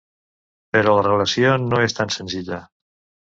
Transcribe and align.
Però 0.77 0.93
la 0.99 1.03
relació 1.07 1.53
no 1.65 1.83
és 1.89 1.95
tan 1.99 2.15
senzilla. 2.17 2.61